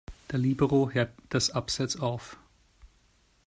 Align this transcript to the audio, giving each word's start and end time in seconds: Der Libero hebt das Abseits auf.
Der 0.31 0.39
Libero 0.39 0.89
hebt 0.89 1.15
das 1.29 1.51
Abseits 1.51 1.95
auf. 1.99 2.39